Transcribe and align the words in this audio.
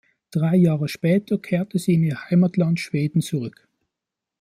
Drei 0.31 0.55
Jahre 0.55 0.87
später 0.87 1.37
kehrte 1.37 1.77
sie 1.77 1.93
in 1.93 2.01
ihr 2.01 2.31
Heimatland 2.31 2.79
Schweden 2.79 3.21
zurück. 3.21 3.67